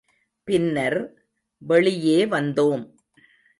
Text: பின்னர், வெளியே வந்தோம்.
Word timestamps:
பின்னர், 0.47 0.97
வெளியே 1.61 2.25
வந்தோம். 2.25 2.83